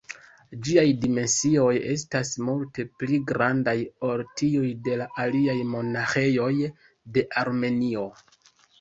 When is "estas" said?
1.91-2.31